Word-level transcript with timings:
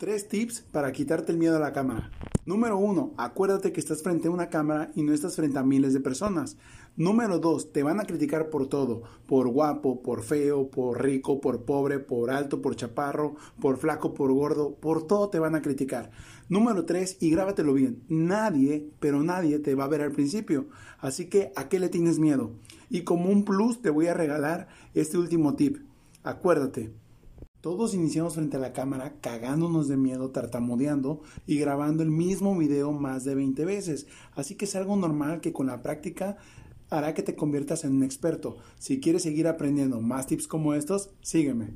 Tres 0.00 0.28
tips 0.28 0.62
para 0.72 0.92
quitarte 0.92 1.30
el 1.30 1.36
miedo 1.36 1.58
a 1.58 1.60
la 1.60 1.74
cámara. 1.74 2.10
Número 2.46 2.78
uno, 2.78 3.12
acuérdate 3.18 3.70
que 3.70 3.80
estás 3.80 4.02
frente 4.02 4.28
a 4.28 4.30
una 4.30 4.48
cámara 4.48 4.90
y 4.94 5.02
no 5.02 5.12
estás 5.12 5.36
frente 5.36 5.58
a 5.58 5.62
miles 5.62 5.92
de 5.92 6.00
personas. 6.00 6.56
Número 6.96 7.38
dos, 7.38 7.70
te 7.70 7.82
van 7.82 8.00
a 8.00 8.06
criticar 8.06 8.48
por 8.48 8.66
todo, 8.66 9.02
por 9.26 9.48
guapo, 9.48 10.00
por 10.00 10.22
feo, 10.22 10.70
por 10.70 11.02
rico, 11.02 11.42
por 11.42 11.66
pobre, 11.66 11.98
por 11.98 12.30
alto, 12.30 12.62
por 12.62 12.76
chaparro, 12.76 13.36
por 13.60 13.76
flaco, 13.76 14.14
por 14.14 14.32
gordo, 14.32 14.74
por 14.74 15.06
todo 15.06 15.28
te 15.28 15.38
van 15.38 15.54
a 15.54 15.60
criticar. 15.60 16.10
Número 16.48 16.86
tres, 16.86 17.18
y 17.20 17.28
grábatelo 17.28 17.74
bien, 17.74 18.02
nadie, 18.08 18.88
pero 19.00 19.22
nadie 19.22 19.58
te 19.58 19.74
va 19.74 19.84
a 19.84 19.88
ver 19.88 20.00
al 20.00 20.12
principio. 20.12 20.68
Así 20.98 21.26
que, 21.26 21.52
¿a 21.56 21.68
qué 21.68 21.78
le 21.78 21.90
tienes 21.90 22.18
miedo? 22.18 22.52
Y 22.88 23.02
como 23.02 23.28
un 23.28 23.44
plus 23.44 23.82
te 23.82 23.90
voy 23.90 24.06
a 24.06 24.14
regalar 24.14 24.68
este 24.94 25.18
último 25.18 25.56
tip. 25.56 25.76
Acuérdate, 26.22 26.90
todos 27.60 27.94
iniciamos 27.94 28.34
frente 28.34 28.56
a 28.56 28.60
la 28.60 28.72
cámara 28.72 29.14
cagándonos 29.20 29.86
de 29.88 29.96
miedo, 29.96 30.30
tartamudeando 30.30 31.20
y 31.46 31.58
grabando 31.58 32.02
el 32.02 32.10
mismo 32.10 32.56
video 32.56 32.92
más 32.92 33.24
de 33.24 33.34
20 33.34 33.64
veces. 33.64 34.06
Así 34.34 34.54
que 34.54 34.64
es 34.64 34.76
algo 34.76 34.96
normal 34.96 35.40
que 35.40 35.52
con 35.52 35.66
la 35.66 35.82
práctica 35.82 36.38
hará 36.88 37.14
que 37.14 37.22
te 37.22 37.36
conviertas 37.36 37.84
en 37.84 37.92
un 37.96 38.02
experto. 38.02 38.56
Si 38.78 39.00
quieres 39.00 39.22
seguir 39.22 39.46
aprendiendo 39.46 40.00
más 40.00 40.26
tips 40.26 40.48
como 40.48 40.74
estos, 40.74 41.10
sígueme. 41.22 41.72